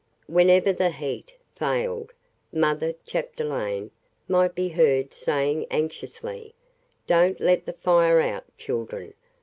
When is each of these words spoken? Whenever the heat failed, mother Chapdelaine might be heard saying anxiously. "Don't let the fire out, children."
Whenever 0.25 0.73
the 0.73 0.89
heat 0.89 1.37
failed, 1.55 2.11
mother 2.51 2.95
Chapdelaine 3.05 3.91
might 4.27 4.55
be 4.55 4.69
heard 4.69 5.13
saying 5.13 5.67
anxiously. 5.69 6.55
"Don't 7.05 7.39
let 7.39 7.67
the 7.67 7.73
fire 7.73 8.19
out, 8.19 8.45
children." 8.57 9.13